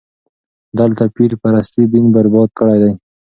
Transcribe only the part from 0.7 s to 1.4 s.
دلته پير